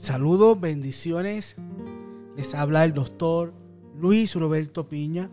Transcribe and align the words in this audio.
Saludos, 0.00 0.58
bendiciones. 0.60 1.56
Les 2.36 2.54
habla 2.54 2.84
el 2.84 2.94
doctor 2.94 3.52
Luis 3.98 4.32
Roberto 4.36 4.88
Piña, 4.88 5.28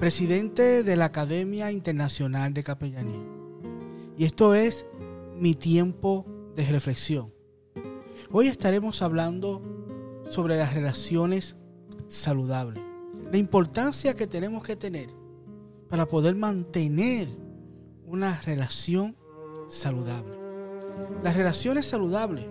presidente 0.00 0.82
de 0.82 0.96
la 0.96 1.04
Academia 1.04 1.70
Internacional 1.70 2.54
de 2.54 2.64
Capellanía. 2.64 3.22
Y 4.16 4.24
esto 4.24 4.54
es 4.54 4.86
mi 5.38 5.54
tiempo 5.54 6.24
de 6.56 6.64
reflexión. 6.64 7.30
Hoy 8.32 8.48
estaremos 8.48 9.02
hablando 9.02 9.62
sobre 10.30 10.56
las 10.56 10.72
relaciones 10.72 11.56
saludables. 12.08 12.82
La 13.30 13.36
importancia 13.36 14.14
que 14.14 14.26
tenemos 14.26 14.62
que 14.62 14.76
tener 14.76 15.10
para 15.90 16.06
poder 16.06 16.34
mantener 16.36 17.28
una 18.06 18.40
relación 18.40 19.14
saludable. 19.68 20.38
Las 21.22 21.36
relaciones 21.36 21.84
saludables 21.86 22.46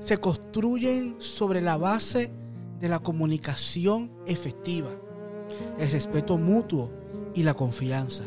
se 0.00 0.18
construyen 0.18 1.16
sobre 1.18 1.60
la 1.60 1.76
base 1.76 2.32
de 2.80 2.88
la 2.88 2.98
comunicación 2.98 4.10
efectiva, 4.26 4.90
el 5.78 5.90
respeto 5.90 6.38
mutuo 6.38 6.90
y 7.34 7.42
la 7.42 7.54
confianza. 7.54 8.24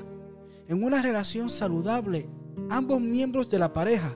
En 0.67 0.83
una 0.83 1.01
relación 1.01 1.49
saludable, 1.49 2.29
ambos 2.69 3.01
miembros 3.01 3.49
de 3.49 3.59
la 3.59 3.73
pareja 3.73 4.15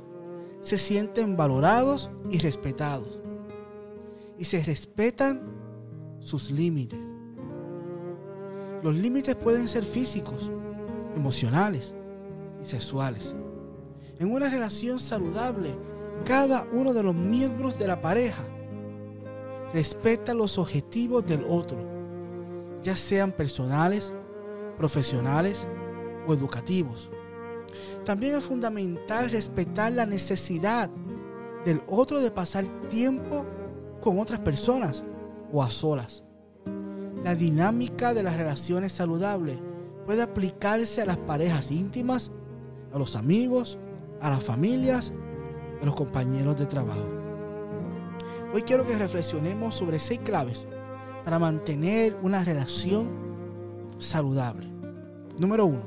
se 0.62 0.78
sienten 0.78 1.36
valorados 1.36 2.10
y 2.30 2.38
respetados. 2.38 3.22
Y 4.38 4.46
se 4.46 4.64
respetan 4.64 5.42
sus 6.20 6.52
límites. 6.52 7.00
Los 8.84 8.96
límites 8.96 9.36
pueden 9.36 9.68
ser 9.68 9.84
físicos, 9.84 10.52
emocionales 11.16 11.94
y 12.62 12.66
sexuales. 12.68 13.36
En 14.20 14.32
una 14.32 14.50
relación 14.50 15.00
saludable, 15.00 15.76
cada 16.26 16.68
uno 16.72 16.94
de 16.94 17.04
los 17.04 17.16
miembros 17.16 17.78
de 17.80 17.88
la 17.88 18.02
pareja 18.02 18.44
respeta 19.74 20.34
los 20.34 20.58
objetivos 20.58 21.26
del 21.26 21.44
otro, 21.44 21.78
ya 22.84 22.96
sean 22.96 23.32
personales, 23.32 24.12
profesionales 24.78 25.66
o 26.28 26.34
educativos. 26.34 27.10
También 28.06 28.36
es 28.36 28.44
fundamental 28.44 29.30
respetar 29.30 29.92
la 29.92 30.06
necesidad 30.06 30.90
del 31.66 31.82
otro 31.88 32.20
de 32.20 32.32
pasar 32.32 32.66
tiempo 32.90 33.46
con 34.02 34.20
otras 34.20 34.40
personas 34.40 35.04
o 35.52 35.62
a 35.64 35.70
solas. 35.70 36.24
La 37.24 37.36
dinámica 37.36 38.14
de 38.14 38.24
las 38.24 38.38
relaciones 38.38 38.94
saludables 38.94 39.58
puede 40.06 40.22
aplicarse 40.22 41.02
a 41.02 41.06
las 41.06 41.18
parejas 41.18 41.72
íntimas, 41.72 42.32
a 42.94 42.98
los 42.98 43.16
amigos, 43.18 43.78
a 44.22 44.30
las 44.30 44.44
familias, 44.44 45.12
a 45.82 45.86
los 45.86 45.96
compañeros 45.96 46.58
de 46.58 46.66
trabajo. 46.66 47.06
Hoy 48.54 48.62
quiero 48.62 48.86
que 48.86 48.98
reflexionemos 48.98 49.76
sobre 49.76 50.00
seis 50.00 50.20
claves 50.20 50.66
para 51.24 51.40
mantener 51.40 52.18
una 52.22 52.44
relación 52.44 53.10
saludable. 53.98 54.68
Número 55.38 55.66
uno, 55.66 55.84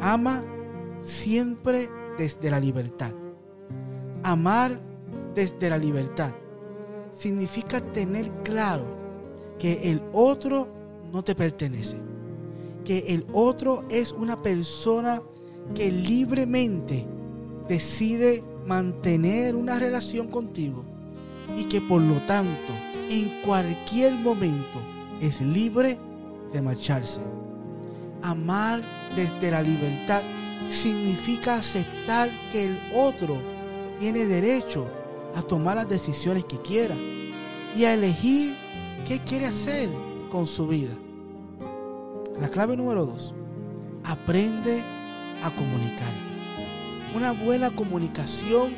ama 0.00 0.42
siempre 1.00 1.88
desde 2.16 2.50
la 2.50 2.60
libertad. 2.60 3.12
Amar 4.22 4.80
desde 5.34 5.68
la 5.68 5.78
libertad 5.78 6.32
significa 7.10 7.80
tener 7.80 8.30
claro 8.42 8.84
que 9.58 9.90
el 9.90 10.02
otro 10.12 10.68
no 11.12 11.22
te 11.22 11.34
pertenece, 11.34 11.96
que 12.84 13.00
el 13.08 13.26
otro 13.32 13.84
es 13.90 14.12
una 14.12 14.40
persona 14.40 15.22
que 15.74 15.90
libremente 15.90 17.06
decide 17.68 18.42
mantener 18.66 19.56
una 19.56 19.78
relación 19.78 20.28
contigo 20.28 20.84
y 21.56 21.64
que 21.64 21.80
por 21.80 22.00
lo 22.00 22.20
tanto 22.22 22.72
en 23.10 23.42
cualquier 23.44 24.14
momento 24.14 24.80
es 25.20 25.40
libre 25.40 25.98
de 26.52 26.62
marcharse. 26.62 27.20
Amar 28.22 28.82
desde 29.16 29.50
la 29.50 29.62
libertad 29.62 30.22
significa 30.68 31.56
aceptar 31.56 32.30
que 32.50 32.66
el 32.66 32.80
otro 32.94 33.40
tiene 33.98 34.26
derecho 34.26 34.86
a 35.34 35.42
tomar 35.42 35.76
las 35.76 35.88
decisiones 35.88 36.44
que 36.44 36.60
quiera 36.60 36.94
y 37.76 37.84
a 37.84 37.94
elegir 37.94 38.54
qué 39.06 39.18
quiere 39.20 39.46
hacer 39.46 39.90
con 40.30 40.46
su 40.46 40.66
vida. 40.66 40.94
La 42.40 42.48
clave 42.48 42.76
número 42.76 43.06
dos, 43.06 43.34
aprende 44.04 44.82
a 45.42 45.50
comunicarte. 45.50 46.31
Una 47.14 47.32
buena 47.32 47.70
comunicación 47.70 48.74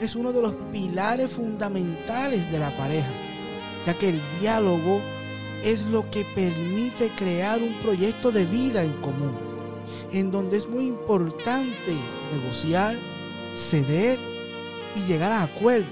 es 0.00 0.14
uno 0.16 0.32
de 0.32 0.40
los 0.40 0.54
pilares 0.72 1.30
fundamentales 1.30 2.50
de 2.50 2.58
la 2.58 2.70
pareja, 2.70 3.10
ya 3.86 3.92
que 3.92 4.08
el 4.08 4.20
diálogo 4.40 5.02
es 5.62 5.82
lo 5.86 6.10
que 6.10 6.24
permite 6.34 7.10
crear 7.10 7.60
un 7.60 7.74
proyecto 7.82 8.32
de 8.32 8.46
vida 8.46 8.82
en 8.82 8.92
común, 9.02 9.34
en 10.12 10.30
donde 10.30 10.56
es 10.56 10.66
muy 10.66 10.86
importante 10.86 11.92
negociar, 12.32 12.96
ceder 13.54 14.18
y 14.94 15.06
llegar 15.06 15.32
a 15.32 15.42
acuerdos. 15.42 15.88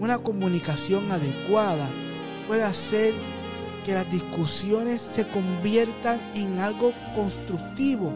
Una 0.00 0.18
comunicación 0.18 1.10
adecuada 1.12 1.88
puede 2.48 2.64
hacer 2.64 3.14
que 3.84 3.94
las 3.94 4.10
discusiones 4.10 5.00
se 5.00 5.26
conviertan 5.28 6.20
en 6.34 6.58
algo 6.58 6.92
constructivo 7.14 8.12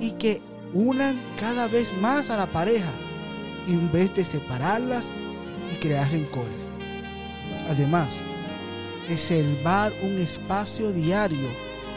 y 0.00 0.12
que 0.12 0.40
unan 0.72 1.18
cada 1.38 1.66
vez 1.66 1.92
más 2.00 2.30
a 2.30 2.36
la 2.36 2.46
pareja 2.46 2.90
en 3.66 3.90
vez 3.90 4.14
de 4.14 4.24
separarlas 4.24 5.10
y 5.72 5.76
crear 5.80 6.10
rencores. 6.10 6.60
Además, 7.68 8.14
reservar 9.08 9.92
un 10.02 10.18
espacio 10.18 10.92
diario 10.92 11.48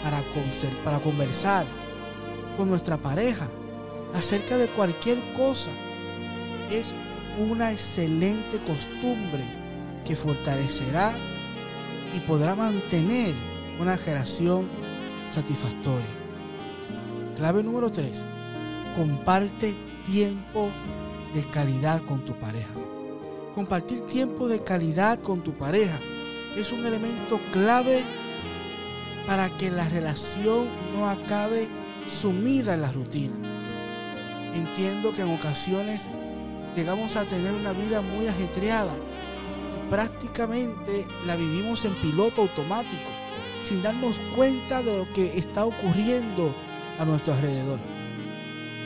para, 0.04 1.00
conversar 1.00 1.66
con 2.58 2.70
nuestra 2.70 2.98
pareja 2.98 3.48
acerca 4.14 4.58
de 4.58 4.68
cualquier 4.68 5.18
cosa 5.36 5.70
es 6.72 6.92
una 7.40 7.72
excelente 7.72 8.58
costumbre 8.60 9.44
que 10.06 10.16
fortalecerá 10.16 11.14
y 12.16 12.20
podrá 12.20 12.54
mantener 12.54 13.34
una 13.80 13.96
relación 13.96 14.68
satisfactoria. 15.34 16.06
Clave 17.36 17.64
número 17.64 17.92
3 17.92 18.24
comparte 18.96 19.76
tiempo 20.06 20.70
de 21.34 21.44
calidad 21.46 22.02
con 22.04 22.24
tu 22.26 22.34
pareja. 22.34 22.70
Compartir 23.56 24.02
tiempo 24.02 24.48
de 24.48 24.64
calidad 24.64 25.20
con 25.20 25.42
tu 25.42 25.54
pareja 25.54 26.00
es 26.58 26.72
un 26.72 26.86
elemento 26.86 27.40
clave 27.52 28.04
para 29.28 29.50
que 29.50 29.72
la 29.72 29.88
relación 29.90 30.66
no 30.96 31.10
acabe 31.10 31.68
sumida 32.10 32.74
en 32.74 32.82
la 32.82 32.92
rutina. 32.92 33.34
Entiendo 34.54 35.14
que 35.14 35.22
en 35.22 35.34
ocasiones 35.34 36.08
llegamos 36.76 37.16
a 37.16 37.26
tener 37.26 37.54
una 37.54 37.74
vida 37.74 38.02
muy 38.02 38.28
ajetreada. 38.28 38.94
Prácticamente 39.90 41.06
la 41.26 41.36
vivimos 41.36 41.86
en 41.86 41.94
piloto 41.96 42.42
automático, 42.42 43.10
sin 43.64 43.82
darnos 43.82 44.16
cuenta 44.36 44.82
de 44.82 44.98
lo 44.98 45.14
que 45.14 45.38
está 45.38 45.66
ocurriendo 45.66 46.52
a 47.00 47.06
nuestro 47.06 47.34
alrededor 47.34 47.93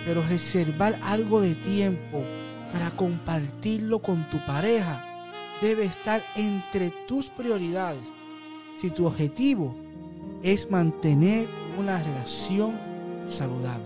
pero 0.08 0.24
reservar 0.24 0.98
algo 1.04 1.42
de 1.42 1.54
tiempo 1.54 2.24
para 2.72 2.92
compartirlo 2.92 4.02
con 4.02 4.28
tu 4.30 4.38
pareja 4.46 5.04
debe 5.62 5.84
estar 5.84 6.24
entre 6.38 6.92
tus 7.10 7.28
prioridades. 7.28 8.04
Si 8.80 8.90
tu 8.90 9.06
objetivo 9.06 9.76
es 10.44 10.72
mantener 10.72 11.50
una 11.78 12.02
relación 12.02 12.80
saludable. 13.30 13.86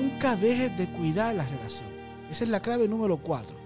Nunca 0.00 0.34
dejes 0.34 0.74
de 0.78 0.90
cuidar 0.90 1.34
la 1.34 1.46
relación. 1.46 1.90
Esa 2.30 2.44
es 2.44 2.50
la 2.50 2.62
clave 2.62 2.88
número 2.88 3.18
cuatro. 3.18 3.56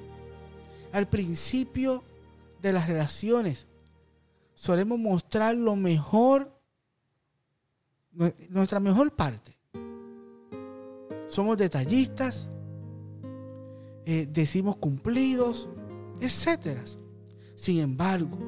Al 0.92 1.06
principio 1.06 2.02
de 2.60 2.72
las 2.72 2.88
relaciones 2.88 3.68
solemos 4.56 4.98
mostrar 4.98 5.54
lo 5.54 5.76
mejor, 5.76 6.60
nuestra 8.48 8.80
mejor 8.80 9.14
parte 9.14 9.56
somos 11.26 11.56
detallistas, 11.56 12.48
eh, 14.04 14.28
decimos 14.30 14.76
cumplidos, 14.76 15.68
etc. 16.20 16.78
Sin 17.54 17.78
embargo, 17.78 18.38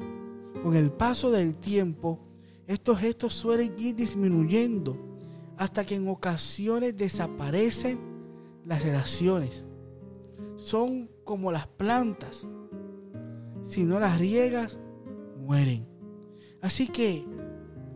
con 0.63 0.75
el 0.75 0.91
paso 0.91 1.31
del 1.31 1.55
tiempo, 1.55 2.19
estos 2.67 2.99
gestos 2.99 3.33
suelen 3.33 3.73
ir 3.77 3.95
disminuyendo 3.95 4.97
hasta 5.57 5.85
que 5.85 5.95
en 5.95 6.07
ocasiones 6.07 6.95
desaparecen 6.95 7.99
las 8.65 8.83
relaciones. 8.83 9.65
Son 10.55 11.09
como 11.23 11.51
las 11.51 11.67
plantas. 11.67 12.47
Si 13.61 13.83
no 13.83 13.99
las 13.99 14.17
riegas, 14.19 14.77
mueren. 15.37 15.85
Así 16.61 16.87
que, 16.87 17.25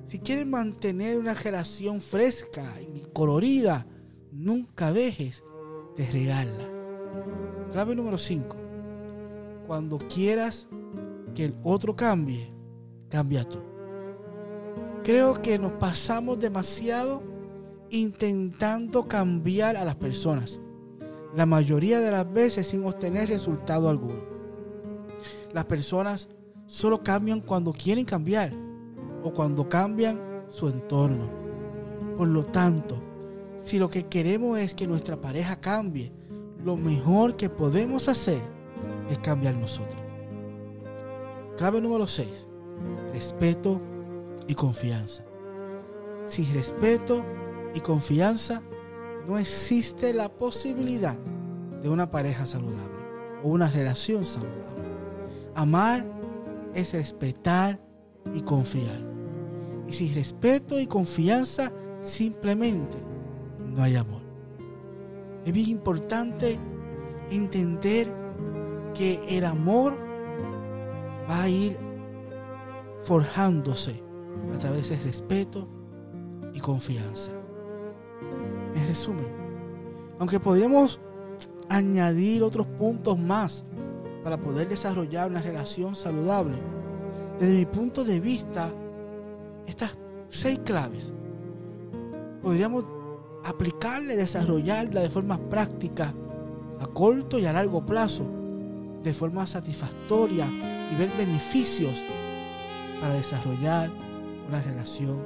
si 0.07 0.19
quieres 0.19 0.45
mantener 0.45 1.17
una 1.17 1.33
relación 1.33 2.01
fresca 2.01 2.75
y 2.81 3.03
colorida, 3.13 3.85
nunca 4.33 4.91
dejes 4.91 5.43
de 5.95 6.07
regarla. 6.07 6.69
Clave 7.71 7.95
número 7.95 8.17
5. 8.17 8.57
cuando 9.67 9.97
quieras 9.97 10.67
que 11.33 11.45
el 11.45 11.55
otro 11.63 11.95
cambie, 11.95 12.53
cambia 13.09 13.47
tú. 13.47 13.59
Creo 15.03 15.41
que 15.41 15.57
nos 15.57 15.71
pasamos 15.73 16.37
demasiado 16.39 17.23
intentando 17.89 19.07
cambiar 19.07 19.77
a 19.77 19.85
las 19.85 19.95
personas. 19.95 20.59
La 21.35 21.45
mayoría 21.45 22.01
de 22.01 22.11
las 22.11 22.31
veces 22.31 22.67
sin 22.67 22.85
obtener 22.85 23.29
resultado 23.29 23.89
alguno. 23.89 24.21
Las 25.53 25.65
personas 25.65 26.27
solo 26.65 27.03
cambian 27.03 27.39
cuando 27.39 27.71
quieren 27.71 28.05
cambiar 28.05 28.51
o 29.23 29.33
cuando 29.33 29.69
cambian 29.69 30.19
su 30.49 30.67
entorno. 30.67 31.29
Por 32.17 32.27
lo 32.27 32.43
tanto, 32.43 33.01
si 33.63 33.79
lo 33.79 33.89
que 33.89 34.03
queremos 34.03 34.59
es 34.59 34.75
que 34.75 34.87
nuestra 34.87 35.21
pareja 35.21 35.55
cambie, 35.55 36.11
lo 36.63 36.75
mejor 36.75 37.37
que 37.37 37.49
podemos 37.49 38.09
hacer 38.09 38.41
es 39.09 39.17
cambiar 39.19 39.55
nosotros. 39.55 40.01
Clave 41.55 41.79
número 41.79 42.05
6. 42.05 42.47
Respeto 43.13 43.79
y 44.47 44.55
confianza. 44.55 45.23
Sin 46.25 46.53
respeto 46.53 47.23
y 47.73 47.79
confianza 47.79 48.61
no 49.27 49.37
existe 49.37 50.13
la 50.13 50.29
posibilidad 50.29 51.17
de 51.81 51.87
una 51.87 52.11
pareja 52.11 52.45
saludable 52.45 52.99
o 53.43 53.49
una 53.49 53.69
relación 53.71 54.25
saludable. 54.25 54.63
Amar 55.55 56.03
es 56.73 56.93
respetar 56.93 57.79
y 58.33 58.41
confiar. 58.41 59.01
Y 59.87 59.93
sin 59.93 60.13
respeto 60.13 60.79
y 60.81 60.85
confianza 60.85 61.71
simplemente 62.01 63.12
no 63.75 63.83
hay 63.83 63.95
amor. 63.95 64.21
Es 65.45 65.53
bien 65.53 65.69
importante 65.69 66.59
entender 67.29 68.07
que 68.93 69.19
el 69.29 69.45
amor 69.45 69.97
va 71.29 71.43
a 71.43 71.49
ir 71.49 71.77
forjándose 73.01 74.01
a 74.53 74.57
través 74.57 74.89
de 74.89 74.97
respeto 74.97 75.67
y 76.53 76.59
confianza. 76.59 77.31
En 78.75 78.87
resumen, 78.87 79.27
aunque 80.19 80.39
podríamos 80.39 80.99
añadir 81.69 82.43
otros 82.43 82.67
puntos 82.67 83.17
más 83.17 83.63
para 84.23 84.37
poder 84.37 84.69
desarrollar 84.69 85.29
una 85.29 85.41
relación 85.41 85.95
saludable, 85.95 86.55
desde 87.39 87.53
mi 87.53 87.65
punto 87.65 88.03
de 88.03 88.19
vista, 88.19 88.71
estas 89.65 89.97
seis 90.29 90.59
claves 90.63 91.11
podríamos 92.41 92.85
aplicarla 93.43 94.13
y 94.13 94.17
desarrollarla 94.17 95.01
de 95.01 95.09
forma 95.09 95.37
práctica 95.37 96.13
a 96.79 96.85
corto 96.87 97.39
y 97.39 97.45
a 97.45 97.53
largo 97.53 97.85
plazo, 97.85 98.25
de 99.03 99.13
forma 99.13 99.45
satisfactoria 99.45 100.47
y 100.91 100.95
ver 100.95 101.09
beneficios 101.17 102.01
para 103.01 103.15
desarrollar 103.15 103.91
una 104.47 104.61
relación 104.61 105.17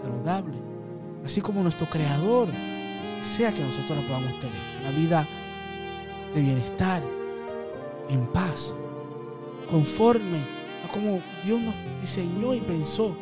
saludable. 0.00 0.54
Así 1.24 1.40
como 1.40 1.62
nuestro 1.62 1.88
creador 1.88 2.48
sea 3.36 3.52
que 3.52 3.62
nosotros 3.62 3.98
la 3.98 4.06
podamos 4.06 4.38
tener. 4.38 4.56
Una 4.80 4.90
vida 4.96 5.26
de 6.34 6.42
bienestar, 6.42 7.02
en 8.08 8.26
paz, 8.28 8.74
conforme 9.70 10.38
a 10.84 10.92
como 10.92 11.20
Dios 11.44 11.60
nos 11.60 11.74
diseñó 12.00 12.54
y 12.54 12.60
pensó 12.60 13.16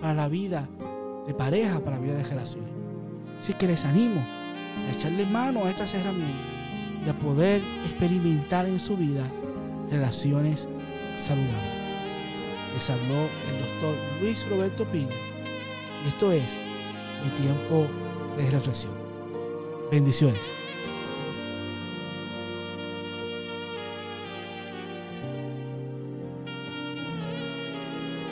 para 0.00 0.14
la 0.14 0.28
vida 0.28 0.68
de 1.26 1.34
pareja, 1.34 1.80
para 1.80 1.96
la 1.96 2.02
vida 2.02 2.14
de 2.14 2.24
relaciones. 2.24 2.77
Así 3.40 3.52
que 3.54 3.66
les 3.66 3.84
animo 3.84 4.24
a 4.88 4.92
echarle 4.92 5.26
mano 5.26 5.64
a 5.64 5.70
estas 5.70 5.94
herramientas 5.94 6.58
y 7.04 7.08
a 7.08 7.14
poder 7.14 7.62
experimentar 7.84 8.66
en 8.66 8.78
su 8.78 8.96
vida 8.96 9.24
relaciones 9.90 10.66
saludables. 11.18 11.78
Les 12.74 12.90
habló 12.90 13.28
el 13.50 13.60
doctor 13.60 13.94
Luis 14.20 14.48
Roberto 14.50 14.84
Piña 14.86 15.14
y 16.04 16.08
esto 16.08 16.32
es 16.32 16.56
mi 17.24 17.30
tiempo 17.42 17.86
de 18.36 18.50
reflexión. 18.50 18.92
Bendiciones. 19.90 20.67